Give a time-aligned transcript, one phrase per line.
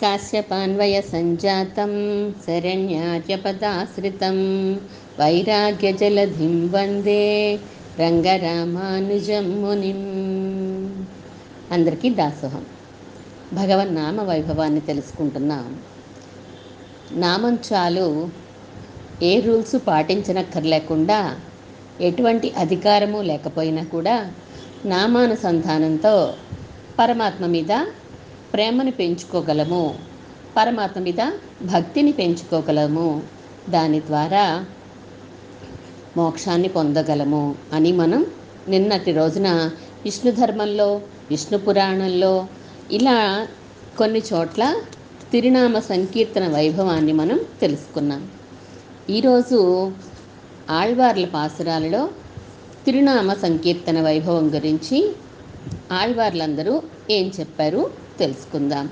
[0.00, 1.92] काश्यपान्वयसञ्जातं
[2.46, 4.38] शरण्यार्यपदाश्रितं
[5.20, 7.22] వైరాగ్యజలధిం వందే
[8.00, 10.00] రంగరామానుజం మునిం
[11.72, 12.64] అందరికీ దాసోహం
[13.54, 15.68] భగవన్ నామ వైభవాన్ని తెలుసుకుంటున్నాం
[17.16, 18.06] నామం చాలు
[19.22, 21.20] ఏ రూల్స్ పాటించనక్కర్లేకుండా
[22.00, 24.16] ఎటువంటి అధికారము లేకపోయినా కూడా
[24.86, 26.14] నామానుసంధానంతో
[26.98, 27.72] పరమాత్మ మీద
[28.53, 29.99] ప్రేమను పెంచుకోగలము.
[30.57, 31.31] పరమాత్మ మీద
[31.63, 33.23] భక్తిని పెంచుకోగలము.
[33.69, 34.65] దాని ద్వారా
[36.17, 38.25] మోక్షాన్ని పొందగలము అని మనం
[38.69, 39.71] నిన్నటి రోజున
[40.03, 42.45] విష్ణు ధర్మంలో విష్ణు పురాణంలో
[42.91, 43.47] ఇలా
[43.97, 44.75] కొన్ని చోట్ల
[45.31, 48.27] తిరునామ సంకీర్తన వైభవాన్ని మనం తెలుసుకున్నాం.
[49.09, 49.91] ఈరోజు
[50.69, 52.09] ఆళ్వార్ల పాసురాలలో
[52.85, 55.15] తిరునామ సంకీర్తన వైభవం గురించి
[55.91, 57.98] ఆళ్వార్లందరూ ఏం చెప్పారు?
[58.19, 58.85] తెలుసుకుందాం.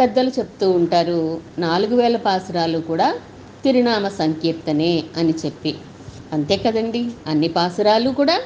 [0.00, 1.20] పెద్దలు చెప్తూ ఉంటారు
[1.58, 3.08] నాలుగు వేల పాసురాలు కూడా
[3.64, 5.72] తిరునామ సంకీర్తనే అని చెప్పి.
[6.32, 8.36] అంతే కదండి అన్ని పాసురాలు కూడా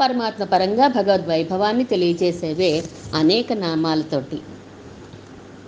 [0.00, 2.72] పరమాత్మ పరంగా భగవద్వైభవాన్ని తెలియజేసేవే
[3.14, 4.38] అనేక నామాలతోటి.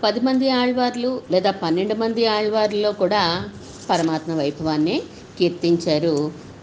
[0.04, 3.24] పది మంది ఆళ్వార్లు లేదా పన్నెండు మంది ఆళ్వార్లలో కూడా
[3.90, 4.96] పరమాత్మ వైభవాన్ని
[5.38, 6.14] కీర్తించారు.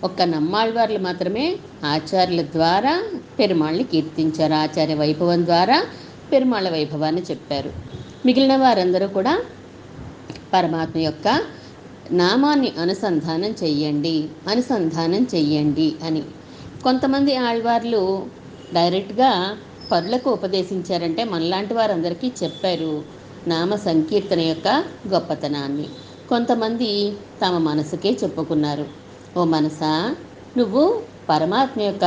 [0.04, 1.46] ఒక్క నమ్మాళ్వార్లు మాత్రమే
[1.86, 2.94] ఆచార్యుల ద్వారా
[3.40, 4.54] పెరుమాళ్ళని కీర్తించారు.
[4.54, 5.78] ఆచార్య వైభవం ద్వారా
[6.32, 7.74] పెరుమాళ వైభవాన్ని చెప్పారు.
[8.26, 9.44] మిగిలిన వారందరూ కూడా
[10.54, 11.42] పరమాత్మ యొక్క
[12.12, 16.24] నామాన్ని అనుసంధానం చెయ్యండి అనుసంధానం చెయ్యండి అని.
[16.84, 18.26] కొంతమంది ఆళ్వార్లు
[18.74, 19.58] డైరెక్ట్గా
[19.92, 23.04] పరులకు ఉపదేశించారంటే మనలాంటి వారందరికీ చెప్పారు
[23.48, 24.68] నామ సంకీర్తన యొక్క
[25.08, 25.88] గొప్పతనాన్ని.
[26.30, 27.14] కొంతమంది
[27.46, 28.86] తమ మనసుకే చెప్పుకున్నారు.
[29.38, 30.16] ఓ మనసా
[30.58, 32.06] నువ్వు పరమాత్మ యొక్క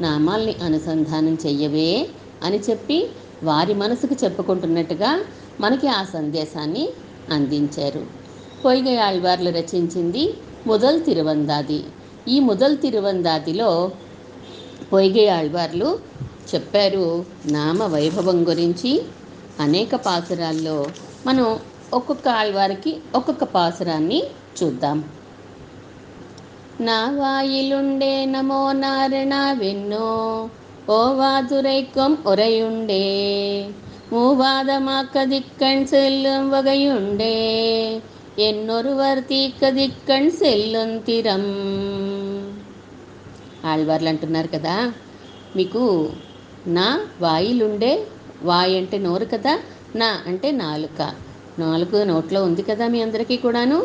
[0.00, 2.08] నామాల్ని అనుసంధానం చెయ్యవే
[2.42, 3.08] అని చెప్పి
[3.42, 5.24] వారి మనసుకు చెప్పుకుంటున్నట్టుగా
[5.60, 6.88] మనకి ఆ సందేశాన్ని
[7.30, 8.06] అందించారు.
[8.64, 10.34] పొయ్గై ఆళ్వార్లు రచించింది
[10.66, 11.84] ముదల్ తిరువందాది.
[12.28, 13.90] ఈ ముదల్ తిరువందాదిలో
[14.92, 15.98] పొయ్గై ఆళ్వార్లు
[16.54, 19.02] చెప్పారు నామ వైభవం గురించి
[19.60, 20.86] అనేక పాసురాల్లో
[21.26, 21.58] మనం
[21.92, 24.22] ఒక్కొక్క ఆళ్వారికి ఒక్కొక్క పాసురాన్ని
[24.62, 25.04] చూద్దాం.
[26.80, 30.48] నా వాయిలుండే నమో నారణ వెన్నో
[30.88, 33.04] ஓவாதுரைக்கும் உரையுண்டே.
[34.12, 37.34] மூவாதமாக்கதிக்கண் செல்லும் வகையுண்டே.
[38.36, 41.50] என்னொருவர் தீக்கதிக்கண் செல்லும் திறம்.
[43.62, 44.92] ఆళ్వార్లు అంటున్నారు కదా
[45.54, 46.10] మీకు
[46.66, 48.06] నా వాయిలుండే
[48.42, 49.58] వాయి అంటే నోరు కదా
[49.94, 51.00] నా అంటే నాలుక
[51.58, 53.78] నాలుగు నోట్లో ఉంది కదా మీ అందరికీ కూడాను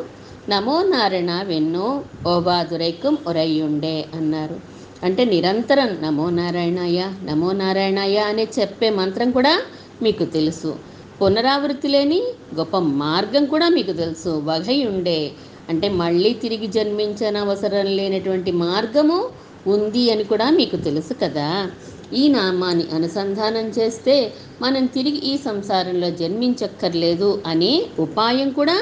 [0.50, 4.73] నమో నారాయణ వెన్నో ఓబాదురైకుం ఒరయ్యుండే అన్నారు
[5.04, 9.62] అంటే నిరంతరం నమో నారాయణాయ నమో నారాయణాయ అనే చెప్పే మంత్రం కూడా
[10.02, 10.76] మీకు తెలుసు.
[11.22, 12.22] పునరావృత్తి లేని
[12.56, 14.30] గొప్ప మార్గం కూడా మీకు తెలుసు.
[14.30, 15.32] వగై ఉండే.
[15.70, 19.30] అంటే మళ్ళీ తిరిగి జన్మించని అవసరం లేనటువంటి మార్గము
[19.68, 21.72] ఉంది అని కూడా మీకు తెలుసు కదా.
[22.14, 28.78] ఈ నామాన్ని అనుసంధానం చేస్తే మనం తిరిగి ఈ సంసారంలో జన్మించక్కర్లేదు అనే ఉపాయం కూడా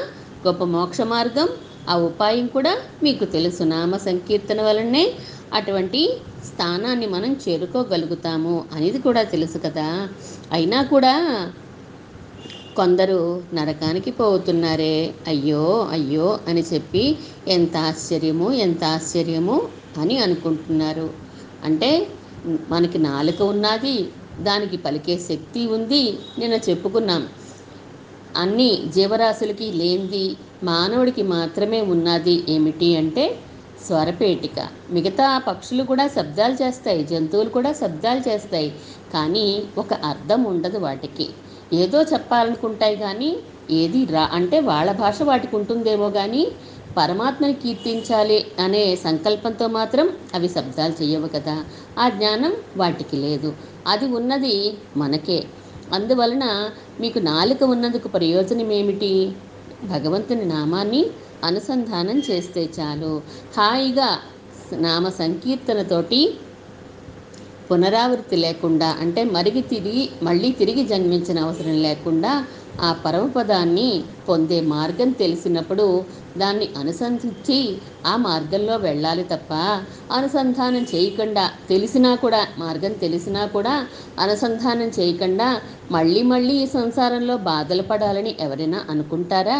[0.46, 1.48] గొప్ప మోక్ష మార్గం
[1.86, 2.72] ఆ ఉపాయం కూడా
[3.02, 3.62] మీకు తెలుసు.
[3.72, 5.04] నామ సంకీర్తన వలనే
[5.52, 6.02] అటువంటి
[6.48, 9.88] స్థానాన్ని మనం చేరుకోగలుగుతాము అనేది కూడా తెలుసు కదా.
[10.52, 11.14] అయినా కూడా
[12.76, 13.18] కొందరు
[13.54, 14.94] నరకానికి పోతున్నారే.
[15.26, 15.64] అయ్యో
[15.96, 17.04] అయ్యో అని చెప్పి
[17.56, 19.56] ఎంత ఆశ్చర్యము ఎంత ఆశ్చర్యము
[20.02, 21.08] అని అనుకుంటున్నారు.
[21.64, 21.90] అంటే
[22.72, 23.96] మనకి నాలుక ఉన్నది
[24.40, 26.02] దానికి పలికే శక్తి ఉంది
[26.38, 27.22] నేను చెప్పుకున్నాం.
[28.36, 30.24] అన్ని జీవరాశులకి లేనిది
[30.64, 33.24] మానవుడికి మాత్రమే ఉన్నది ఏమిటి అంటే
[33.80, 34.58] స్వరపేటిక.
[34.90, 38.68] మిగతా పక్షులు కూడా శబ్దాలు చేస్తాయి జంతువులు కూడా శబ్దాలు చేస్తాయి
[39.14, 39.46] కానీ
[39.78, 41.26] ఒక అర్థం ఉండదు వాటికి.
[41.74, 43.30] ఏదో చెప్పాలనుకుంటాయి కానీ
[43.72, 46.42] ఏది రా అంటే వాళ్ళ భాష వాటికి ఉంటుందేమో కానీ
[46.96, 51.54] పరమాత్మని కీర్తించాలి అనే సంకల్పంతో మాత్రం అవి శబ్దాలు చేయవు కదా.
[51.98, 53.50] ఆ జ్ఞానం వాటికి లేదు.
[53.86, 54.54] అది ఉన్నది
[54.96, 55.38] మనకే.
[55.92, 56.44] అందువలన
[57.00, 59.10] మీకు నాలుక ఉన్నందుకు ప్రయోజనం ఏమిటి
[59.84, 61.02] భగవంతుని నామాన్ని
[61.44, 63.12] అనుసంధానం చేస్తే చాలు.
[63.56, 64.10] హాయిగా
[64.84, 66.20] నామ సంకీర్తనతోటి
[67.68, 72.32] పునరావృత్తి లేకుండా అంటే మరిగి తిరిగి మళ్ళీ తిరిగి జన్మించిన అవసరం లేకుండా
[72.80, 73.88] ఆ పరమపదాన్ని
[74.28, 75.86] పొందే మార్గం తెలిసినప్పుడు
[76.36, 77.58] దాన్ని అనుసంధించి
[78.06, 79.50] ఆ మార్గంలో వెళ్ళాలి తప్ప
[80.10, 83.74] అనుసంధానం చేయకుండా తెలిసినా కూడా మార్గం తెలిసినా కూడా
[84.18, 85.48] అనుసంధానం చేయకుండా
[85.90, 89.58] మళ్ళీ మళ్ళీ ఈ సంసారంలో బాధలు పడాలని ఎవరైనా అనుకుంటారా?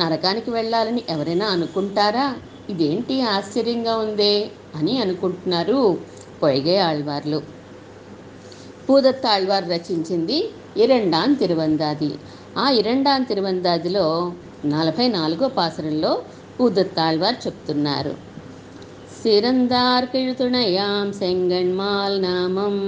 [0.00, 2.26] నరకానికి వెళ్ళాలని ఎవరైనా అనుకుంటారా?
[2.70, 4.34] ఇదేంటి ఆశ్చర్యంగా ఉందే
[4.74, 5.80] అని అనుకుంటున్నారు
[6.42, 7.40] పొయ్గే ఆళ్వార్లు.
[8.86, 10.38] పూదత్త ఆళ్వార్ రచించింది
[10.76, 12.10] ఇరెండాన్ తిరువందాది.
[12.57, 14.33] ఆ ఇరండాన్ తిరువందాదిలో
[14.65, 16.23] నలభై నాలుగో పాసరంలో
[16.57, 18.15] పూదత్తాళ్వారు చెప్తున్నారు
[19.19, 22.83] சிறந்தார் கிழுத்துணையாம் செங்கண்மால் நாமம்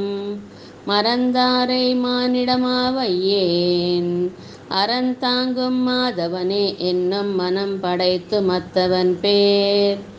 [0.88, 4.29] மறந்தாரை மானிடமாவையேன்
[4.71, 10.09] அறந்தாங்கும் மாதவனே என்னும் மனம் படைத்து மத்தவன் பேர்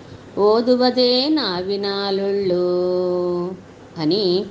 [0.41, 2.65] ఓదువదే నావినాలుళ్ళు
[3.99, 4.47] అని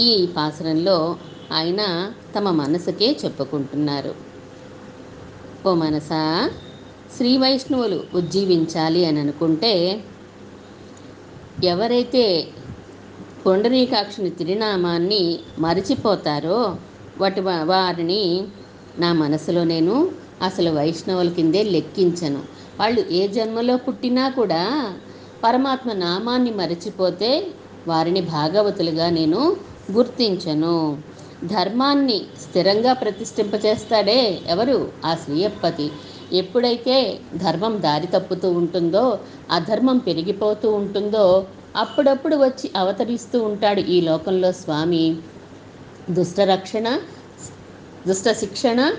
[0.00, 1.16] ఈ పాసరంలో
[1.52, 4.25] ఆయన తమ మనసుకే చెప్పుకుంటున్నారు
[5.67, 6.21] ఓ మనసా?
[7.17, 9.73] శ్రీ వైష్ణవులు ఉజ్జీవించాలి అని అనుకుంటే
[11.63, 12.23] ఎవరైతే
[13.45, 15.23] పొండరీకాక్షుని తిరునామాన్ని
[15.59, 16.59] మరిచిపోతారో
[17.17, 18.23] వాటి వారిని
[18.99, 19.95] నా మనసులో నేను
[20.41, 22.41] అసలు వైష్ణవుల కిందే లెక్కించను.
[22.79, 24.63] వాళ్ళు ఏ జన్మలో పుట్టినా కూడా
[25.43, 27.31] పరమాత్మ నామాన్ని మరిచిపోతే
[27.87, 29.41] వారిని భాగవతులుగా నేను
[29.91, 30.77] గుర్తించను.
[31.45, 34.91] ధర్మాన్ని స్థిరంగా ప్రతిష్ఠింపచేస్తాడే ఎవరు?
[35.05, 35.91] ఆ శ్రీయప్పతి
[36.33, 39.19] ఎప్పుడైతే ధర్మం దారి తప్పుతూ ఉంటుందో
[39.51, 45.15] అధర్మం పెరిగిపోతూ ఉంటుందో అప్పుడప్పుడు వచ్చి అవతరిస్తూ ఉంటాడు ఈ లోకంలో స్వామి.
[46.09, 46.99] దుష్టరక్షణ
[48.07, 48.91] దుష్ట శిక్షణ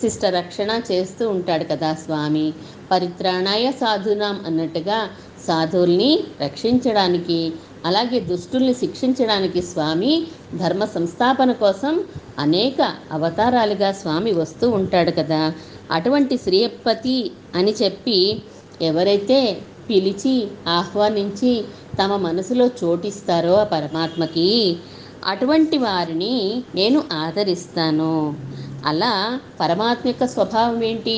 [0.00, 2.52] శిష్ట రక్షణ చేస్తూ ఉంటాడు కదా స్వామి.
[2.90, 5.08] పరిత్రాణాయ సాధునాం అన్నట్టుగా
[5.46, 7.52] సాధువుల్ని రక్షించడానికి
[7.88, 10.12] అలాగే దుష్టుల్ని శిక్షించడానికి స్వామి
[10.54, 11.94] ధర్మ సంస్థాపన కోసం
[12.38, 12.80] అనేక
[13.12, 15.42] అవతారాలుగా స్వామి వస్తూ ఉంటాడు కదా.
[15.90, 17.18] అటువంటి శ్రీయప్పతి
[17.54, 18.18] అని చెప్పి
[18.82, 19.38] ఎవరైతే
[19.90, 20.34] పిలిచి
[20.68, 21.52] ఆహ్వానించి
[21.98, 24.48] తమ మనసులో చోటిస్తారో ఆ పరమాత్మకి
[25.26, 26.34] అటువంటి వారిని
[26.74, 28.12] నేను ఆదరిస్తాను.
[28.86, 29.12] అలా
[29.60, 31.16] పరమాత్మ యొక్క స్వభావం ఏంటి?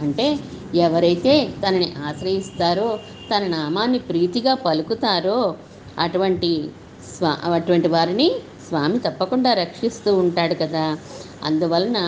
[0.00, 0.26] అంటే
[0.74, 2.88] ఎవరైతే తనని ఆశ్రయిస్తారో
[3.30, 5.40] తన నామాన్ని ప్రీతిగా పలుకుతారో
[5.98, 6.70] అటువంటి
[7.16, 8.30] స్వా అటువంటి వారిని
[8.68, 10.96] స్వామి తప్పకుండా రక్షిస్తూ ఉంటాడు కదా.
[11.44, 11.98] అందువలన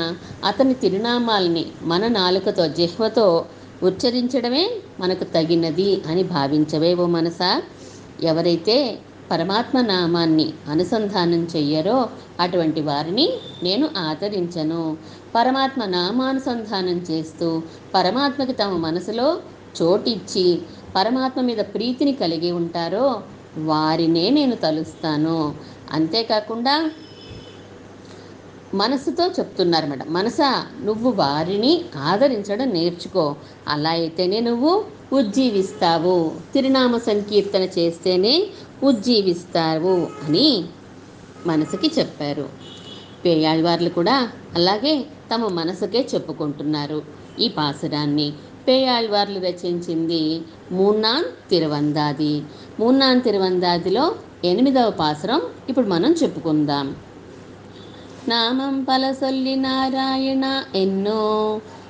[0.44, 3.44] అతని తిరునామాల్ని మన నాలుకతో జిహ్వతో
[3.82, 4.70] ఉచ్చరించడమే
[5.00, 7.62] మనకు తగినది అని భావించవేవో మనసా?
[8.22, 8.98] ఎవరైతే
[9.30, 12.08] పరమాత్మ నామాన్ని అనుసంధానం చెయ్యరో
[12.40, 13.32] అటువంటి వారిని
[13.62, 14.96] నేను ఆదరించను.
[15.34, 17.62] పరమాత్మ నామానుసంధానం చేస్తూ
[17.94, 19.28] పరమాత్మకి తమ మనసులో
[19.82, 20.62] చోటిచ్చి
[20.96, 23.22] పరమాత్మ మీద ప్రీతిని కలిగి ఉంటారో
[23.58, 25.54] వారినే నేను తలుస్తాను.
[25.92, 26.90] అంతేకాకుండా
[28.74, 30.06] మనసుతో చెప్తున్నారు మేడం.
[30.08, 33.36] మనసా నువ్వు వారిని ఆదరించడం నేర్చుకో.
[33.68, 36.32] అలా అయితేనే నువ్వు ఉజ్జీవిస్తావు.
[36.54, 38.46] తిరునామ సంకీర్తన చేస్తేనే
[38.82, 40.64] ఉజ్జీవిస్తావు అని
[41.46, 42.48] మనసుకి చెప్పారు.
[43.24, 47.02] పేయాళ్వార్లు కూడా అలాగే తమ మనసుకే చెప్పుకుంటున్నారు.
[47.38, 48.32] ఈ పాసురాన్ని
[48.68, 52.42] పేయాళ్వార్లు రచించింది మూనాన్ తిరువందాది.
[52.79, 54.05] మూన్నాన్ తిరువందాదిలో
[54.43, 56.87] ఎనిమిదవ పాసురం ఇప్పుడు మనం చెప్పుకుందాం
[58.27, 61.23] நாமம் பல சொல்லி நாராயணா என்னோ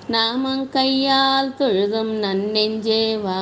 [0.10, 3.42] நாமம் கையால் தொழுதும் நன்னெஞ்சேவா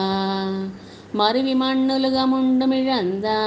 [1.14, 3.40] மருவி மண்ணுலக முண்டுமிழந்தா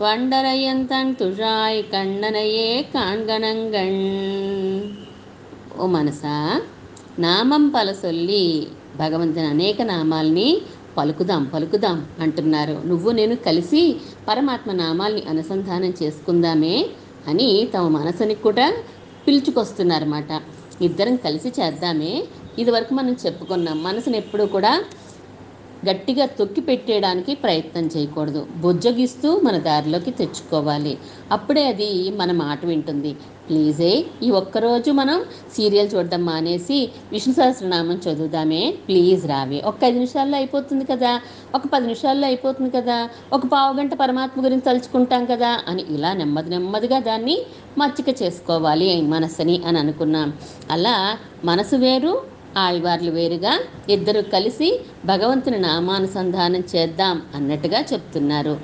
[0.00, 4.02] வண்டரையந்தன் துழாய் கண்ணனையே காண்கணங்கண்
[5.76, 6.34] ఓ మనసా
[7.18, 8.44] నామం పలసొల్లి
[8.98, 10.48] భగవంతుని అనేక నామాల్ని
[10.97, 12.81] పలుకుదాం పలుకుదాం అంటున్నారు.
[12.85, 13.81] నువ్వు నేను కలిసి
[14.27, 16.75] పరమాత్మ నామాల్ని అనుసంధానం చేసుకుందామే
[17.27, 18.67] అని తమ మనసుని కూడా
[19.27, 20.31] పిలుచుకొస్తున్నారన్నమాట.
[20.81, 22.13] ఇద్దరం కలిసి చేద్దామే.
[22.59, 24.71] ఇదివరకు మనం చెప్పుకున్నాం మనసుని ఎప్పుడూ కూడా
[25.89, 28.47] గట్టిగా తొక్కి పెట్టేయడానికి ప్రయత్నం చేయకూడదు.
[28.57, 30.97] బుజ్జగిస్తూ మన దారిలోకి తెచ్చుకోవాలి.
[31.31, 33.13] అప్పుడే అది మన మాట వింటుంది.
[33.49, 35.25] ప్లీజే ఈ ఒక్కరోజు మనం
[35.57, 38.73] సీరియల్ చూడడం మానేసి విష్ణు సహస్రనామం చదువుదామే.
[38.87, 39.61] ప్లీజ్ రావే.
[39.65, 41.21] ఒక్క ఐదు నిమిషాల్లో అయిపోతుంది కదా?
[41.55, 43.09] ఒక పది నిమిషాల్లో అయిపోతుంది కదా?
[43.33, 45.59] ఒక పావు గంట పరమాత్మ గురించి తలుచుకుంటాం కదా?
[45.67, 47.41] అని ఇలా నెమ్మది నెమ్మదిగా దాన్ని
[47.77, 50.33] మచ్చిక చేసుకోవాలి మనసుని అని అనుకున్నాం.
[50.71, 52.21] అలా మనసు వేరు
[52.57, 53.59] ఆళ్వార్లు వేరుగా
[53.89, 58.55] ఇద్దరు కలిసి భగవంతుని నామానుసంధానం చేద్దాం అన్నట్టుగా చెప్తున్నారు.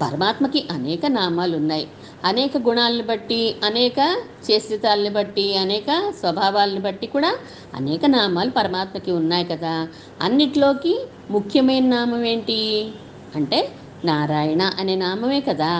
[0.00, 1.86] పరమాత్మకి అనేక నామాలు ఉన్నాయి
[2.24, 3.98] అనేక గుణాలను బట్టి అనేక
[4.46, 5.86] చేష్టితాలను బట్టి అనేక
[6.20, 7.30] స్వభావాలను బట్టి కూడా
[7.74, 9.74] అనేక నామాలు పరమాత్మకి ఉన్నాయి కదా.
[10.22, 10.94] అన్నిట్లోకి
[11.30, 12.58] ముఖ్యమైన నామం ఏంటి?
[13.34, 13.60] అంటే
[14.04, 15.72] నారాయణ అనే నామమే కదా.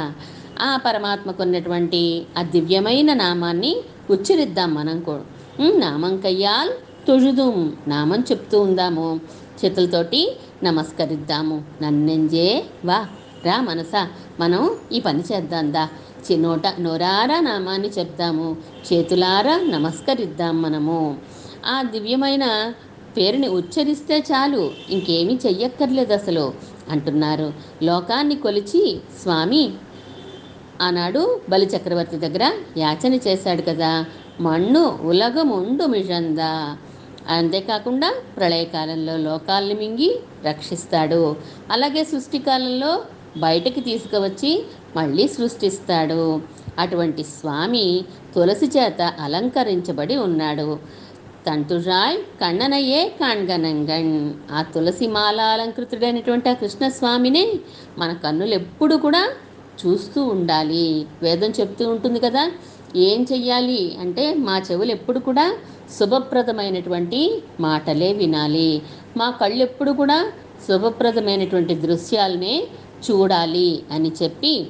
[0.61, 2.03] ఆ పరమాత్మకు ఉన్నటువంటి
[2.39, 3.73] ఆ దివ్యమైన నామాన్ని
[4.11, 5.25] ఉచ్చరిద్దాం మనం కూడా
[5.61, 6.73] ఉమ్, నామం కయ్యాల్
[7.11, 9.21] తొഴുదుం నామం చెప్తూ ఉందాము.
[9.65, 11.63] చేతులతోటి నమస్కరిద్దాము.
[11.83, 13.07] నన్నెంజే వా
[13.45, 15.89] రా మనసా మనం ఈ పని చేద్దాం దా.
[16.33, 18.57] చి- నోట నోరారా నామాన్ని చెప్దాము.
[18.93, 21.19] చేతులారా నమస్కరిద్దాం మనము.
[21.67, 22.75] ఆ దివ్యమైన
[23.17, 26.53] పేరుని ఉచ్చరిస్తే చాలు ఇంకేమీ చెయ్యక్కర్లేదు అసలు
[26.91, 27.53] అంటున్నారు.
[27.83, 29.73] లోకాన్ని కొలిచి స్వామి
[30.83, 34.05] ఆనాడు బలి చక్రవర్తి దగ్గర యాచన చేశాడు కదా.
[34.41, 36.77] మన్ను ఉలగముండు మిషందా
[37.29, 41.37] అంతేకాకుండా ప్రళయకాలంలో లోకాల్ని మింగి రక్షిస్తాడు.
[41.71, 43.03] అలాగే సృష్టి కాలంలో
[43.37, 44.65] బయటకి తీసుకువచ్చి
[44.97, 46.41] మళ్ళీ సృష్టిస్తాడు.
[46.79, 50.79] అటువంటి స్వామి తులసి చేత అలంకరించబడి ఉన్నాడు.
[51.47, 57.53] తంటురాయ్ కണ്ണనయ్యే కాణ్గనంగణ్ ఆ తులసి మాల అలంకృతుడైనటువంటి ఆ కృష్ణస్వామినే
[57.99, 59.29] మన కన్నులు ఎప్పుడు కూడా
[59.87, 61.07] చూస్తూ ఉండాలి.
[61.23, 62.53] వేదం చెప్తూ ఉంటుంది కదా
[62.97, 63.97] ఏం చెయ్యాలి?
[64.01, 65.57] అంటే మా చెవులు ఎప్పుడు కూడా
[65.99, 68.83] శుభప్రదమైనటువంటి మాటలే వినాలి.
[69.17, 70.33] మా కళ్ళు ఎప్పుడు కూడా
[70.69, 72.69] శుభప్రదమైనటువంటి దృశ్యాలనే
[73.11, 74.67] చూడాలి అని చెప్పి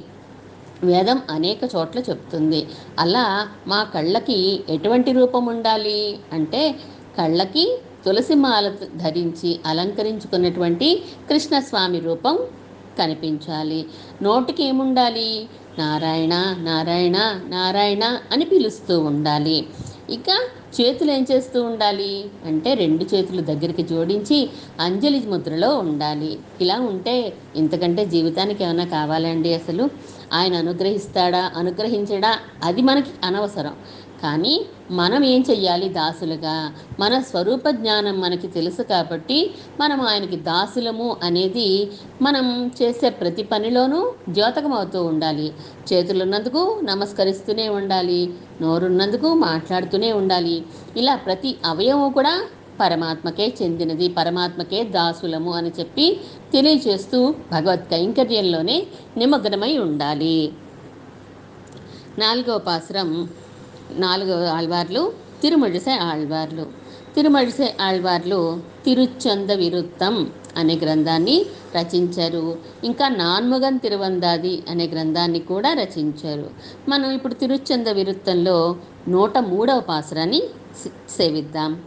[0.83, 2.67] వేదం అనేక చోట్ల చెప్తుంది.
[2.99, 6.19] అలా మా కళ్ళకి ఎటువంటి రూపం ఉండాలి?
[6.33, 6.75] అంటే
[7.17, 12.39] కళ్ళకి తులసి మాల ధరించి అలంకరించుకున్నటువంటి కృష్ణస్వామి రూపం
[12.97, 13.85] కనిపించాలి.
[14.23, 15.47] నోటికి ఏముండాలి
[15.79, 17.17] నారాయణ నారాయణ
[17.47, 19.67] నారాయణ అని పిలుస్తూ ఉండాలి.
[20.09, 20.29] ఇక
[20.81, 22.25] చేతులు ఏం చేస్తూ ఉండాలి?
[22.45, 26.39] అంటే రెండు చేతులు దగ్గరికి జోడించి అంజలి ముద్రలో ఉండాలి.
[26.61, 29.89] ఇలా ఉంటే ఇంతకంటే జీవితానికి ఏమైనా కావాలండి అసలు?
[30.33, 31.51] ఆయన అనుగ్రహిస్తాడా?
[31.55, 32.39] అనుగ్రహించడా?
[32.63, 33.75] అది మనకి అనవసరం.
[34.23, 36.73] కానీ మనం ఏం చెయ్యాలి దాసులుగా?
[36.99, 41.89] మన స్వరూప జ్ఞానం మనకి తెలుసు కాబట్టి మనం ఆయనకి దాసులము అనేది
[42.21, 45.53] మనం చేసే ప్రతి పనిలోనూ ద్యోతకం ఉండాలి.
[45.93, 48.33] చేతులున్నందుకు నమస్కరిస్తూనే ఉండాలి.
[48.61, 50.63] నోరున్నందుకు మాట్లాడుతూనే ఉండాలి.
[50.97, 52.45] ఇలా ప్రతి అవయవం కూడా
[52.79, 56.19] పరమాత్మకే చెందినది పరమాత్మకే దాసులము అని చెప్పి
[56.53, 58.87] తెలియచేస్తూ భగవత్ కైంకర్యంలోనే
[59.17, 60.51] నిమగ్నమై ఉండాలి.
[62.19, 63.29] నాలుగవ పాసురం
[63.97, 66.65] నాలుగు ఆళ్వార్లు తిరుమడిసే ఆళ్వార్లు.
[67.15, 71.45] తిరుమడిసే ఆళ్వార్లు తిరుచంద విరుత్తం అనే గ్రంథాన్ని
[71.75, 72.57] రచించారు.
[72.83, 76.49] ఇంకా నాన్ముగన్ తిరువందాది అనే గ్రంథాన్ని కూడా రచించారు.
[76.89, 78.75] మనం ఇప్పుడు తిరుచంద విరుత్తంలో
[79.07, 80.43] నూట మూడవ పాసరాన్ని
[81.17, 81.81] సేవిద్దాం.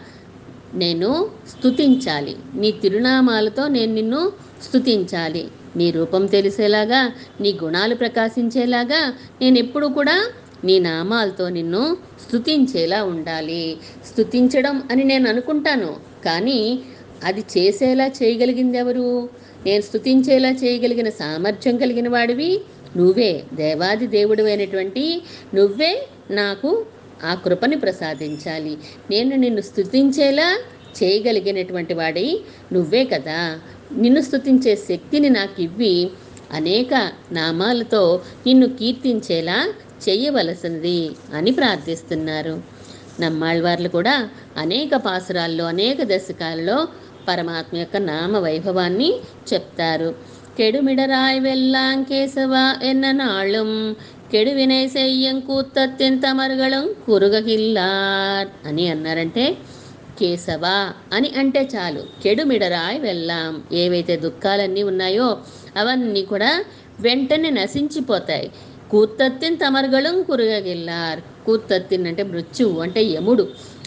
[0.73, 4.31] నేను స్థుతించాలి నీ తిరునామాలతో నేను నిన్ను
[4.63, 5.43] స్థుతించాలి
[5.75, 10.27] నీ రూపం తెలిసేలాగా నీ గుణాలు ప్రకాశించేలాగా నేను ఎప్పుడు కూడా
[10.63, 13.77] నీ నామాలతో నిన్ను స్తుతించేలా ఉండాలి.
[14.05, 16.79] స్థుతించడం అని నేను అనుకుంటాను కానీ
[17.23, 19.29] అది చేసేలా చేయగలిగింది ఎవరు
[19.65, 22.61] నేను స్థుతించేలా చేయగలిగిన సామర్థ్యం కలిగిన వాడివి
[22.97, 23.43] నువ్వే.
[23.53, 25.21] దేవాది దేవుడు అయినటువంటి
[25.53, 26.85] నువ్వే నాకు
[27.25, 28.75] ఆ కృపని ప్రసాదించాలి
[29.10, 30.48] నేను నిన్ను స్తుతించేలా
[30.96, 32.26] చేయగలిగినటువంటి వాడి
[32.72, 33.40] నువ్వే కదా
[33.96, 35.94] నిన్ను స్తుతించే శక్తిని నాకు ఇవ్వి
[36.54, 36.94] అనేక
[37.32, 38.02] నామాలతో
[38.46, 39.58] నిన్ను కీర్తించేలా
[40.08, 41.00] చెయ్యవలసినది
[41.34, 42.54] అని ప్రార్థిస్తున్నారు
[43.20, 44.16] నమ్మాళ్ళవార్లు కూడా
[44.56, 46.78] అనేక పాసురాల్లో అనేక దశకాలలో
[47.28, 49.08] పరమాత్మ యొక్క నామ వైభవాన్ని
[49.52, 50.10] చెప్తారు
[50.58, 53.75] கெடுமிடராய் வெல்லாங் கேசவா என்ன நாளும்
[54.32, 59.44] கெடுவினை செய்யும் கூத்தத்தின் தமர்களும் కురుగగిల్లార్ అని అన్నారంటే
[60.18, 60.66] కేశవ
[61.12, 65.28] అని అంటే చాలు కెడుమిడరాయ్ వెళ్ళాం ఏవైతే దుఃఖాలన్నీ ఉన్నాయో
[65.76, 66.50] అవన్నీ కూడా
[67.00, 68.48] వెంటనే నశించిపోతాయి
[68.90, 73.44] కూత్తత్తిన్ తమరుగళం కురుగగిల్లార్ కూత్తత్తిన్ అంటే మృత్యువు అంటే యముడు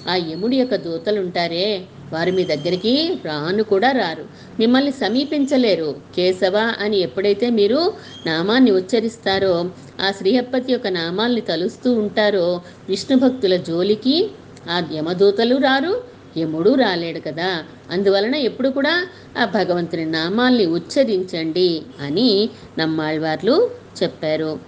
[0.10, 1.68] ఆ యముడి యొక్క దూతలు ఉంటారే
[2.13, 4.25] వారు మీ దగ్గరికి రాను కూడా రారు.
[4.59, 5.97] మిమ్మల్ని సమీపించలేరు.
[6.17, 7.95] కేశవ అని ఎప్పుడైతే మీరు
[8.27, 9.71] నామాన్ని ఉచ్చరిస్తారో
[10.01, 14.31] ఆ శ్రీహప్పతి యొక్క నామాల్ని తలుస్తూ ఉంటారో విష్ణు భక్తుల జోలికి
[14.71, 16.17] ఆ యమదూతలు రారు.
[16.39, 17.65] యముడు రాలేడు కదా.
[17.91, 19.07] అందువలన ఎప్పుడు కూడా
[19.39, 23.71] ఆ భగవంతుని నామాల్ని ఉచ్చరించండి అని నమ్మాళ్వార్లు
[24.03, 24.59] చెప్పారు.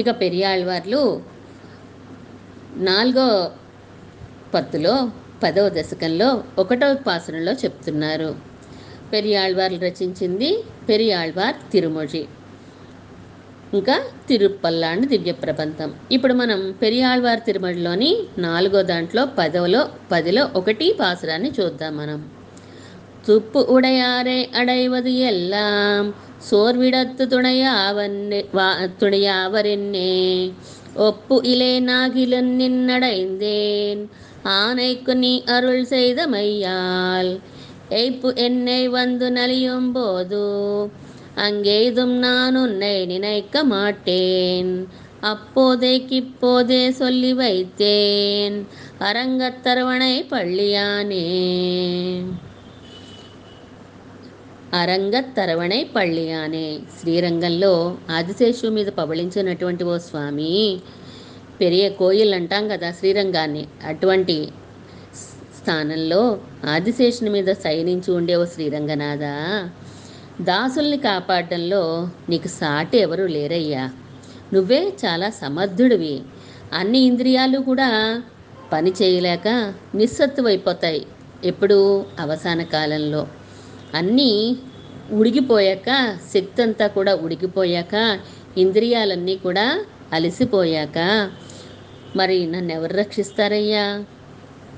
[0.00, 1.22] ఇక పెరియాళ్వార్లు
[2.76, 3.50] నాలుగో
[4.54, 5.10] పత్తులో
[5.42, 8.30] పదవ దశకంలో ఒకటవ పాసనలో చెప్తున్నారు.
[9.12, 12.24] పెరియాళ్వార్లు రచించింది పెరియాళ్వార్ తిరుమొజి.
[13.74, 13.96] ఇంకా
[14.28, 15.94] తిరుపల్లాండ్ దివ్య ప్రబంధం.
[16.12, 22.30] ఇప్పుడు మనం పెరియాళ్వార్ తిరుమడిలోని నాలుగో దాంట్లో పదవలో పదిలో ఒకటి పాసురాన్ని చూద్దాం మనం.
[23.26, 26.14] తుప్పు ఉడయారే అడైవది ఎల్లాం
[26.50, 30.10] సోర్విడత్తు తుణయావన్నే వా తుణయావరెన్నే
[30.96, 34.02] ఒప్పు ఇలే நாகிலன் నిన్నడైందేన్
[34.55, 37.31] ஆனைக்கு நீ அருள் செய்த மையால்
[37.93, 40.43] எய்ப்பு என்னை வந்து நலியும் போது
[41.39, 44.71] அங்கேதும் நான் உன்னை நினைக்க மாட்டேன்
[45.23, 48.55] அப்போதைக்கிப்போதே சொல்லி வைத்தேன்
[49.01, 51.27] அரங்கத்தரவணை பள்ளியானே
[54.77, 56.67] అరంగత్తరవణై పళ్ళి అనే
[56.97, 57.71] శ్రీరంగంలో
[58.09, 60.53] ఆదిశేషు మీద పవళించినటువంటి ఓ స్వామి
[61.60, 63.66] పెరియ కోయిల్ అంటాం కదా శ్రీరంగాన్ని.
[63.86, 64.48] అటువంటి
[65.58, 69.24] స్థానంలో ఆదిశేషుని మీద శయనించి ఉండే ఓ శ్రీరంగనాథ
[70.40, 73.90] దాసుల్ని కాపాడడంలో నీకు సాటి ఎవరు లేరయ్యా.
[74.52, 76.22] నువ్వే చాలా సమర్థుడివి.
[76.72, 78.22] అన్ని ఇంద్రియాలు కూడా
[78.72, 81.06] పని చేయలేక నిస్సత్తువైపోతాయి
[81.44, 83.26] ఎప్పుడు అవసాన కాలంలో.
[83.94, 84.56] అన్నీ
[85.12, 88.18] ఉడిగిపోయాక శక్తి అంతా కూడా ఉడికిపోయాక
[88.58, 90.98] ఇంద్రియాలన్నీ కూడా అలసిపోయాక
[92.16, 94.04] మరి నన్ను ఎవరు రక్షిస్తారయ్యా?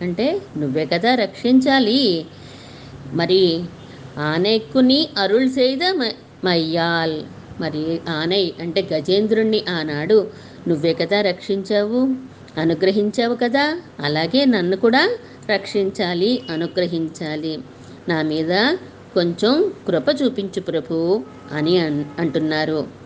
[0.02, 2.26] అంటే నువ్వే కదా రక్షించాలి.
[3.12, 3.64] మరి
[4.18, 6.12] ఆనెక్కుని అరుళ్ చేయదా
[6.44, 7.22] మయ్యాల్.
[7.60, 10.30] మరి ఆనయ్ అంటే గజేంద్రుణ్ణి ఆనాడు
[10.68, 12.08] నువ్వే కదా రక్షించావు
[12.60, 13.80] అనుగ్రహించావు కదా?
[14.00, 15.18] అలాగే నన్ను కూడా
[15.50, 17.58] రక్షించాలి అనుగ్రహించాలి.
[18.08, 18.76] నా మీద
[19.14, 21.80] కొంచెం కృప చూపించు ప్రభు అని
[22.18, 22.97] అంటున్నారు.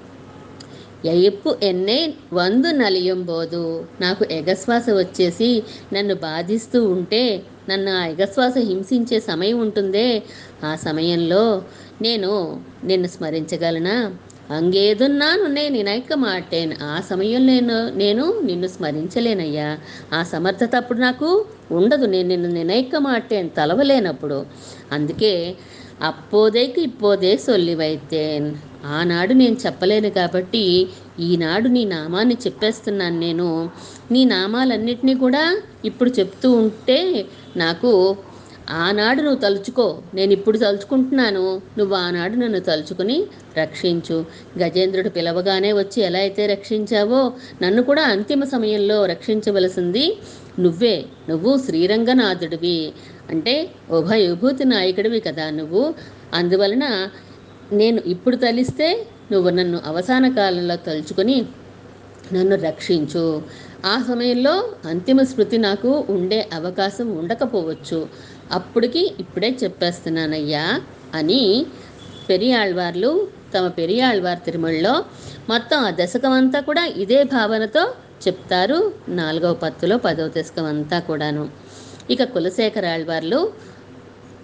[1.06, 3.84] ఎయ్యప్పు ఎన్నే వందు నలియంబోదు.
[4.00, 5.62] నాకు ఎగశ్వాస వచ్చేసి
[5.92, 10.22] నన్ను బాధిస్తూ ఉంటే నన్ను ఆ ఎగశ్వాస హింసించే సమయం ఉంటుందే.
[10.64, 11.62] ఆ సమయంలో
[12.02, 14.16] నేను నిన్ను స్మరించగలనా?
[14.50, 16.76] అంగేదున్నాను నేను నినైక మాటేను.
[16.82, 19.78] ఆ సమయంలో నేను నేను నిన్ను స్మరించలేనయ్యా.
[20.12, 22.06] ఆ సమర్థత అప్పుడు నాకు ఉండదు.
[22.06, 24.46] నేను నిన్ను నినైక మాటేను తలవలేనప్పుడు.
[24.92, 25.54] అందుకే
[26.02, 28.46] అప్పోదేకి ఇప్పోదే సొల్లివైతేన్
[28.84, 30.62] ఆనాడు నేను చెప్పలేను కాబట్టి
[31.20, 33.70] ఈనాడు నీ నామాన్ని చెప్పేస్తున్నాను నేను.
[34.10, 35.44] నీ నామాలన్నిటినీ కూడా
[35.84, 37.92] ఇప్పుడు చెప్తూ ఉంటే నాకు
[38.70, 41.60] ఆనాడు నువ్వు తలుచుకో నేను ఇప్పుడు తలుచుకుంటున్నాను.
[41.78, 43.16] నువ్వు ఆనాడు నన్ను తలుచుకుని
[43.58, 44.18] రక్షించు.
[44.58, 50.04] గజేంద్రుడు పిలవగానే వచ్చి ఎలా అయితే రక్షించావో నన్ను కూడా అంతిమ సమయంలో రక్షించవలసింది
[50.58, 52.92] నువ్వే నువ్వు శ్రీరంగనాథుడివి
[53.30, 55.94] అంటే ఉభయభూతి నాయకుడివి కదా నువ్వు.
[56.34, 57.10] అందువలన
[57.72, 61.46] నేను ఇప్పుడు తలిస్తే నువ్వు నన్ను అవసాన కాలంలో తలుచుకొని
[62.32, 63.42] నన్ను రక్షించు.
[63.84, 68.08] ఆ సమయంలో అంతిమ స్మృతి నాకు ఉండే అవకాశం ఉండకపోవచ్చు.
[68.52, 70.80] అప్పటికి ఇప్పుడే చెప్పేస్తున్నానయ్యా
[71.14, 71.66] అని
[72.28, 75.04] పెరియాళ్వార్లు తమ పెరియాళ్వార్ తిరుమలలో
[75.48, 77.94] మొత్తం ఆ దశకం అంతా కూడా ఇదే భావనతో
[78.28, 78.78] చెప్తారు.
[79.08, 81.48] నాలుగవ పత్తులో పదవ దశకం అంతా కూడాను.
[82.11, 83.52] ఇక కులశేఖర ఆళ్వార్లు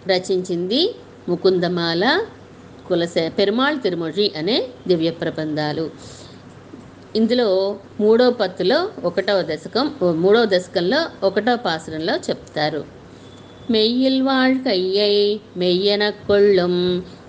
[0.06, 0.94] రచించింది
[1.28, 2.04] ముకుందమాల
[2.88, 4.56] కులశే పెరుమాళ్ తిరుమొഴి అనే
[4.88, 5.90] దివ్య ప్రబంధాలు.
[7.16, 7.48] ఇందులో
[8.00, 12.84] మూడవ పత్తులో ఒకటవ దశకం మూడవ దశకంలో ఒకటవ పాసరంలో చెప్తారు.
[13.70, 16.80] మెయ్యిల్ வாழ்க்கையை மெய்யெனக் கொள்ளும்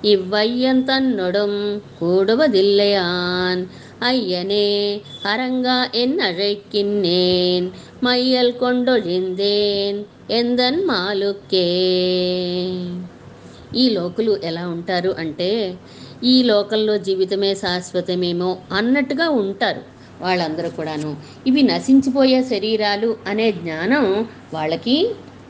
[0.05, 0.83] இவ்வையன்
[1.99, 3.63] కూడవదిల్లయాన్
[4.02, 4.66] ஐயனே
[5.26, 7.66] அரங்கா என் அழைக்கின்னேன்
[8.02, 9.98] மையல் கொண்டொழிந்தேன்
[10.30, 11.68] ఎందన్ మాలుకే
[13.74, 15.50] ఈ లోకులు ఎలా ఉంటారు అంటే
[16.22, 19.82] ఈ లోకంలో జీవితమే శాశ్వతమేమో అన్నట్టుగా ఉంటారు
[20.20, 21.10] వాళ్ళందరూ కూడాను
[21.46, 24.04] ఇవి నశించిపోయే శరీరాలు అనే జ్ఞానం
[24.54, 24.96] వాళ్ళకి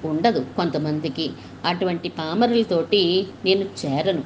[0.05, 1.27] ఉండదు కొంతమందికి
[1.65, 3.03] అటువంటి పామరులతోటి
[3.45, 4.25] నేను చేరను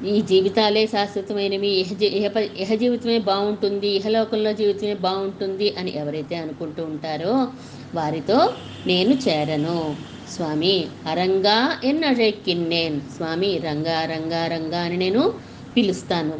[0.00, 2.26] ఈ జీవితాలే శాశ్వతమైనవి ఇహ ఇహ
[2.62, 7.34] ఇహ జీవితమే బాగుంటుంది ఇహలోకంలో జీవితమే బాగుంటుంది అని ఎవరైతే అనుకుంటూ ఉంటారో
[7.94, 8.38] వారితో
[8.86, 9.78] నేను చేరను.
[10.34, 10.74] స్వామి
[11.06, 12.98] అరంగా ఎన్నడెక్కిన్నేన్?
[13.14, 15.22] స్వామి రంగా రంగా రంగా అని నేను
[15.76, 16.36] పిలుస్తాను.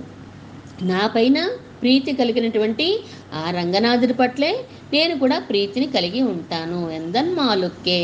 [0.83, 1.39] నా పైన
[1.81, 2.87] ప్రీతి కలిగినటువంటి
[3.35, 4.51] ఆ రంగనాథుడి పట్లే
[4.93, 6.91] నేను కూడా ప్రీతిని కలిగి ఉంటాను.
[6.91, 8.01] ఎందన్ మాలుక్కే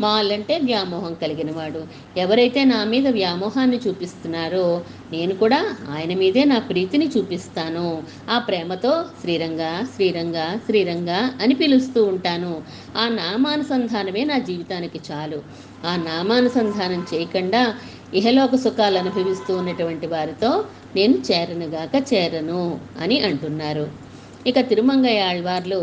[0.00, 1.82] మాల్ అంటే వ్యామోహం కలిగిన వాడు
[2.16, 4.64] ఎవరైతే నా మీద వ్యామోహాన్ని చూపిస్తున్నారో
[5.12, 7.86] నేను కూడా ఆయన మీదే నా ప్రీతిని చూపిస్తాను.
[8.30, 9.62] ఆ ప్రేమతో శ్రీరంగ
[9.94, 11.10] శ్రీరంగ శ్రీరంగ
[11.42, 12.52] అని పిలుస్తూ ఉంటాను.
[12.96, 15.40] ఆ నామానుసంధానమే నా జీవితానికి చాలు.
[15.84, 17.62] ఆ నామానుసంధానం చేయకుండా
[18.14, 20.50] ఇహలోక సుఖాలు అనుభవిస్తూ ఉన్నటువంటి వారితో
[20.96, 22.62] నేను చేరనుగాక చేరను
[22.98, 23.86] అని అంటున్నారు.
[24.46, 25.80] ఇక తిరుమంగయ్య ఆళ్వార్లు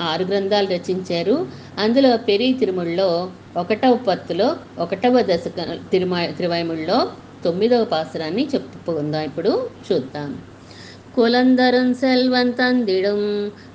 [0.00, 1.36] ఆరు గ్రంథాలు రచించారు
[1.78, 3.08] అందులో పెరి తిరుముల్లో
[3.56, 6.98] ఒకటవ పత్తులో ఒకటవ దశక తిరుమ తిరువాయిముల్లో
[7.44, 9.52] తొమ్మిదవ పాసురాన్ని చెప్పుకుందాం ఇప్పుడు
[9.86, 10.30] చూద్దాం
[11.16, 13.28] குலந்தரும் செல்வன் தந்திடும்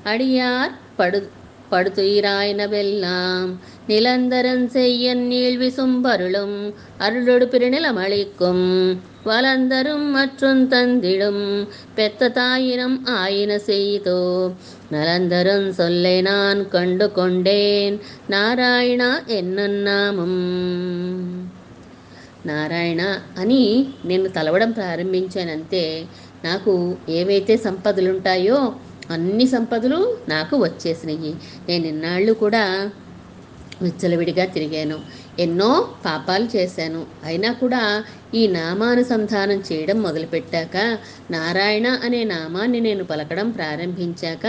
[0.05, 1.19] அடியார் படு
[1.71, 3.51] படுத்துயிராயின வெல்லாம்
[3.88, 6.57] நிலந்தரன் செய்யன் நீழ்வி சும்பருளும்
[6.99, 8.65] அருளொடு பிறநிலம் அளிக்கும்
[9.25, 11.43] வலந்தரும் மற்றும் தந்திடும்
[11.95, 14.21] பெத்த தாயினம் ஆயின செய்தோ
[14.91, 17.97] நலந்தரும் சொல்லை நான் கண்டு கொண்டேன்
[18.29, 20.39] நாராயணா என்னும் நாமம்
[22.45, 23.01] నారాయణ
[23.38, 23.63] అని
[24.03, 25.86] నేను తలవడం ప్రారంభించానంతే
[26.43, 26.73] నాకు
[27.12, 28.60] ఏవైతే సంపదలు ఉంటాయో
[29.10, 31.32] అన్ని సంపదలు నాకు వచ్చేసినాయి
[31.68, 32.62] నేను ఇన్నాళ్ళు కూడా
[33.82, 34.98] విచ్చలవిడిగా తిరిగాను.
[35.38, 35.70] ఎన్నో
[36.04, 37.06] పాపాలు చేశాను.
[37.24, 37.80] అయినా కూడా
[38.34, 40.76] ఈ నామానుసంధానం చేయడం మొదలుపెట్టాక
[41.30, 44.46] నారాయణ అనే నామాన్ని నేను పలకడం ప్రారంభించాక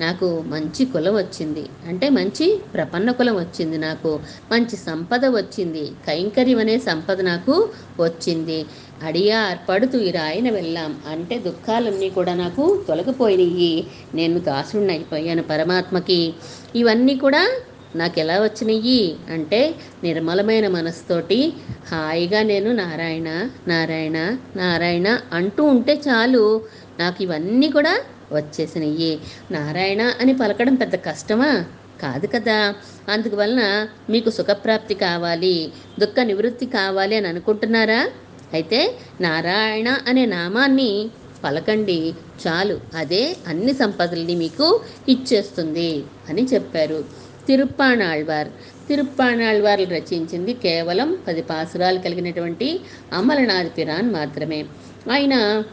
[0.00, 1.64] నాకు మంచి కులం వచ్చింది.
[1.88, 4.12] అంటే మంచి ప్రపన్న కులం వచ్చింది నాకు.
[4.52, 5.84] మంచి సంపద వచ్చింది.
[6.06, 7.56] కైంకర్యం అనే సంపద నాకు
[8.00, 8.58] వచ్చింది.
[9.02, 11.00] అడియార్ పడుతూ ఇరాయన వెళ్ళాం.
[11.08, 16.34] అంటే దుఃఖాలన్నీ కూడా నాకు తొలగిపోయినాయి నేను దాసుడిని అయిపోయాను పరమాత్మకి.
[16.74, 17.50] ఇవన్నీ కూడా
[17.96, 21.52] నాకు ఎలా వచ్చినాయి అంటే నిర్మలమైన మనసుతోటి
[21.90, 26.64] హాయిగా నేను నారాయణ నారాయణ నారాయణ అంటూ ఉంటే చాలు.
[26.98, 28.00] నాకు ఇవన్నీ కూడా
[28.32, 29.18] వచ్చేసినాయి
[29.50, 31.64] నారాయణ అని పలకడం పెద్ద కష్టమా?
[32.02, 32.74] కాదు కదా.
[33.08, 38.08] అందువలన మీకు సుఖప్రాప్తి కావాలి దుఃఖ నివృత్తి కావాలి అని అనుకుంటున్నారా?
[38.52, 41.08] అయితే నారాయణ అనే నామాన్ని
[41.44, 42.14] పలకండి.
[42.46, 47.04] చాలు అదే అన్ని సంపదల్ని మీకు ఇచ్చేస్తుంది అని చెప్పారు.
[47.48, 48.48] తిరుప్పాణాళ్వార్.
[48.88, 52.80] తిరుప్పాణాళ్వార్లు రచించింది కేవలం పది పాసురాలు కలిగినటువంటి
[53.12, 54.64] అమలనాథ్ పిరాన్ మాత్రమే.
[55.10, 55.64] ఆయన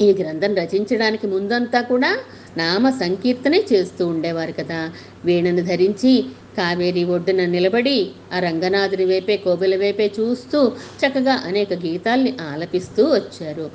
[0.00, 2.18] ఈ గ్రంథం రచించడానికి ముందంతా కూడా
[2.56, 4.90] నామ సంకీర్తనే చేస్తూ ఉండేవారు కదా.
[5.24, 6.24] వీణను ధరించి
[6.56, 7.96] కావేరి ఒడ్డున నిలబడి
[8.34, 10.58] ఆ రంగనాథుని వైపే కోబిల వైపే చూస్తూ
[11.00, 13.66] చక్కగా అనేక గీతాల్ని ఆలపిస్తూ వచ్చారు.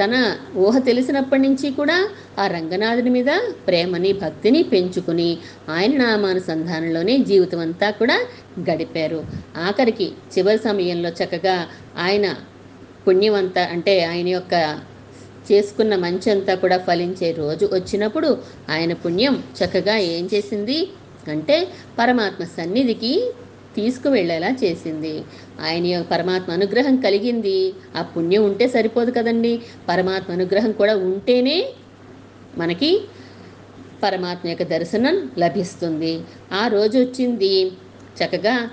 [0.00, 0.12] తన
[0.56, 1.98] ఊహ తెలిసినప్పటి నుంచి కూడా
[2.38, 3.30] ఆ రంగనాథుని మీద
[3.66, 5.30] ప్రేమని భక్తిని పెంచుకుని
[5.68, 8.18] ఆయన నామానుసంధానంలోనే జీవితం అంతా కూడా
[8.70, 9.20] గడిపారు.
[9.66, 11.56] ఆఖరికి చివరి సమయంలో చక్కగా
[11.98, 12.26] ఆయన
[13.06, 14.54] పుణ్యమంతా అంటే ఆయన యొక్క
[15.50, 18.28] చేసుకున్న మంచి అంతా కూడా ఫలించే రోజు వచ్చినప్పుడు
[18.70, 20.78] ఆయన పుణ్యం చక్కగా ఏం చేసింది?
[21.30, 23.30] అంటే పరమాత్మ సన్నిధికి
[23.76, 25.18] తీసుకువెళ్ళేలా చేసింది.
[25.60, 27.72] ఆయన పరమాత్మ అనుగ్రహం కలిగింది.
[27.96, 29.62] ఆ పుణ్యం ఉంటే సరిపోదు కదండి.
[29.88, 31.68] పరమాత్మ అనుగ్రహం కూడా ఉంటేనే
[32.58, 33.00] మనకి
[34.02, 36.20] పరమాత్మ యొక్క దర్శనం లభిస్తుంది.
[36.52, 37.72] ఆ రోజు వచ్చింది.
[38.24, 38.70] చక్కగా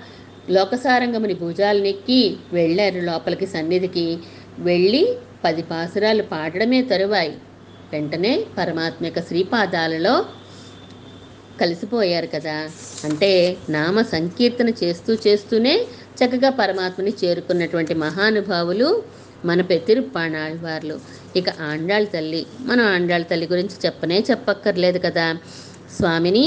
[0.50, 4.18] లోకసారంగముని భుజాలనెక్కి వెళ్ళారు లోపలికి సన్నిధికి.
[4.58, 7.36] వెళ్ళి పది పాసురాలు పాడడమే తరువాయి.
[7.92, 10.24] వెంటనే పరమాత్మ యొక్క శ్రీపాదాలలో
[11.62, 12.56] కలిసిపోయారు కదా.
[13.04, 13.32] అంటే
[13.68, 15.74] నామ సంకీర్తన చేస్తూ చేస్తూనే
[16.18, 18.88] చక్కగా పరమాత్మని చేరుకున్నటువంటి మహానుభావులు
[19.44, 20.96] మన పెతిరుప్పాణాళ్వార్లు
[21.36, 25.26] ఇక ఆండాళ్ తల్లి మనం ఆండాళ్ తల్లి గురించి చెప్పనే చెప్పక్కర్లేదు కదా.
[25.96, 26.44] స్వామిని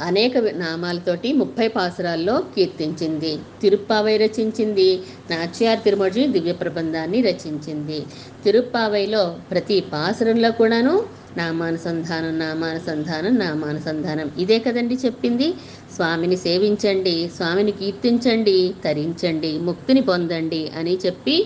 [0.00, 3.32] అనేక నామాలతోటి ముప్పై పాసురాల్లో కీర్తించింది.
[3.62, 4.88] తిరుప్పావై రచించింది.
[5.30, 7.98] నాచ్యార్ తిరుమడి దివ్య ప్రబంధాన్ని రచించింది.
[8.44, 10.94] తిరుప్పావైలో ప్రతి పాసురంలో కూడాను
[11.36, 14.28] నామానుసంధానం నామానుసంధానం నామానుసంధానం.
[14.38, 15.48] ఇదే కదండి చెప్పింది?
[15.96, 21.36] స్వామిని సేవించండి స్వామిని కీర్తించండి తరించండి ముక్తిని పొందండి అని చెప్పి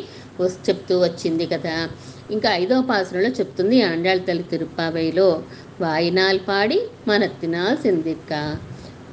[0.68, 1.76] చెప్తూ వచ్చింది కదా.
[2.30, 5.28] ఇంకా ఐదవ పాసనలో చెప్తుంది ఆండాళ్ తల్లి తిరుప్పావైలో
[5.80, 8.32] వాయినాల్ పాడి మనత్తినాల్ సిందిక్క.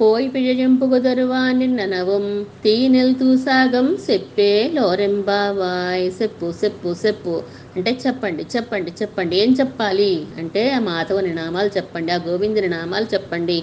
[0.00, 2.24] పోయి పిഴజంపుకుదరువాన్ ననవం
[2.64, 7.34] తీనెల్ తూసాగం సెప్పే లోరెంబావాయ్ సెప్పు సెప్పు సెప్పు.
[7.76, 9.36] అంటే చెప్పండి చెప్పండి చెప్పండి.
[9.36, 10.26] ఏం చెప్పాలి?
[10.38, 13.62] అంటే ఆ మాధవుని నామాలు చెప్పండి ఆ గోవిందుని నామాలు చెప్పండి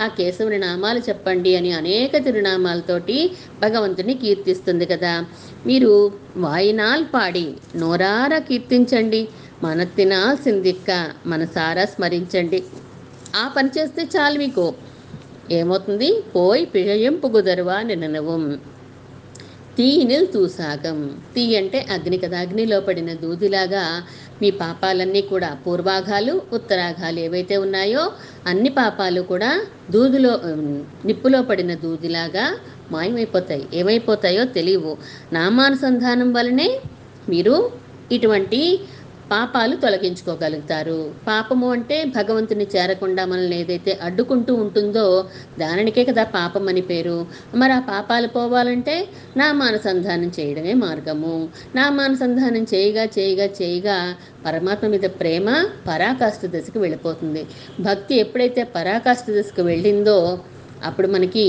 [0.00, 3.18] ఆ కేశవుని నామాలు చెప్పండి అని అనేక తిరునామాలతోటి
[3.62, 5.24] భగవంతుని కీర్తిస్తుంది కదా.
[5.66, 7.46] మీరు వాయినాల్ పాడి
[7.76, 9.28] నోరారా కీర్తించండి
[9.62, 10.90] మన తినాల్సిందిక్క
[11.26, 12.62] మనసారా స్మరించండి.
[13.36, 14.74] ఆ పని చేస్తే చాలు మీకు.
[15.50, 16.22] ఏమవుతుంది?
[16.36, 18.42] పోయి పిഴయం పుగుదరువా నిననవం
[19.76, 20.98] తీనిల్ తూసాగం.
[21.34, 23.84] తీ అంటే అగ్ని కదా అగ్నిలో పడిన దూదిలాగా
[24.42, 28.04] మీ పాపాలన్నీ కూడా పూర్వాఘాలు ఉత్తరాఘాలు ఏవైతే ఉన్నాయో
[28.46, 29.50] అన్ని పాపాలు కూడా
[29.90, 30.32] దూదిలో
[31.04, 32.46] నిప్పులో పడిన దూదిలాగా
[32.92, 33.64] మాయమైపోతాయి.
[33.74, 34.92] ఏమైపోతాయో తెలియవు.
[35.32, 36.68] నామానుసంధానం వలనే
[37.28, 37.56] మీరు
[38.12, 38.60] ఇటువంటి
[39.32, 40.98] పాపాలు తొలగించుకోగలుగుతారు.
[41.28, 45.06] పాపము అంటే భగవంతుని చేరకుండా మనల్ని ఏదైతే అడ్డుకుంటూ ఉంటుందో
[45.58, 47.18] దానికే కదా పాపం అని పేరు.
[47.54, 48.96] మరి ఆ పాపాలు పోవాలంటే
[49.36, 51.34] నామానుసంధానం చేయడమే మార్గము.
[51.74, 53.98] నామానుసంధానం చేయగా చేయగా చేయగా
[54.46, 55.48] పరమాత్మ మీద ప్రేమ
[55.88, 57.44] పరాకాష్ఠ దశకు వెళ్ళిపోతుంది.
[57.80, 60.18] భక్తి ఎప్పుడైతే పరాకాష్ఠ దశకు వెళ్ళిందో
[60.84, 61.46] అప్పుడు మనకి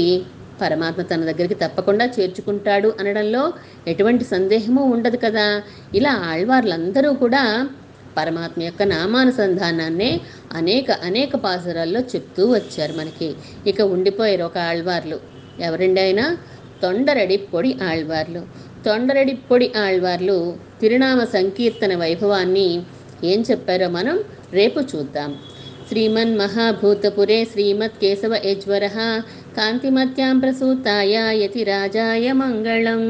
[0.63, 3.53] పరమాత్మ తన దగ్గరికి తప్పకుండా చేర్చుకుంటాడు అనడంలో
[3.87, 5.63] ఎటువంటి సందేహము ఉండదు కదా.
[5.95, 7.69] ఇలా ఆళ్వార్లందరూ కూడా
[8.17, 10.21] పరమాత్మ యొక్క నామానుసంధానాన్నే
[10.51, 13.29] అనేక అనేక పాసురాల్లో చెప్తూ వచ్చారు మనకి.
[13.67, 15.19] ఇక ఉండిపోయారు ఒక ఆళ్వార్లు.
[15.59, 16.37] ఎవరిండైనా?
[16.83, 18.41] తొండరడి పొడి ఆళ్వార్లు.
[18.85, 20.37] తొండరడి పొడి ఆళ్వార్లు
[20.81, 22.81] తిరునామ సంకీర్తన వైభవాన్ని
[23.23, 24.23] ఏం చెప్పారో మనం
[24.53, 25.31] రేపు చూద్దాం.
[25.89, 28.85] శ్రీమన్ మహాభూతపురే శ్రీమత్ కేశవ యజ్వర
[29.55, 33.07] कान्तिमत्यां प्रसूताय यतिराजाय मङ्गलम्।